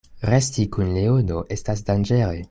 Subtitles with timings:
[0.29, 2.39] Resti kun leono estas danĝere.